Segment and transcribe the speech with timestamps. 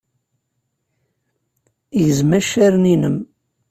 [2.05, 3.17] Gzem accaren-innem.